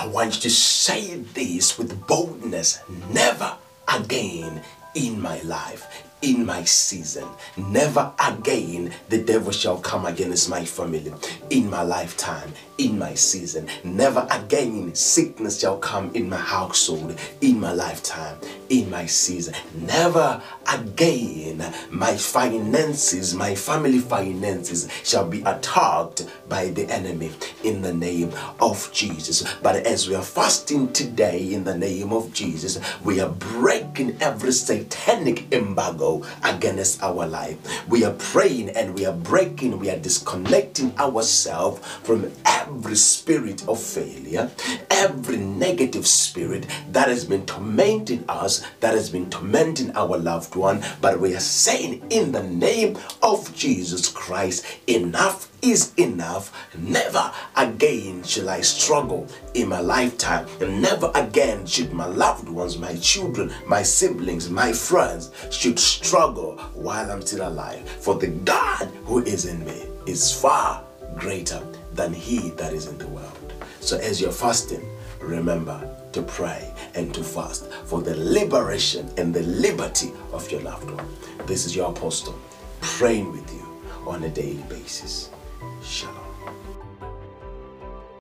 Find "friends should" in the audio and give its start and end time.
64.72-65.78